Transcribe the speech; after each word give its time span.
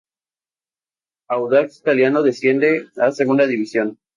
Audax 1.29 1.67
Italiano 1.81 2.19
desciende 2.27 2.69
a 3.05 3.07
Segunda 3.19 3.45
División 3.53 3.87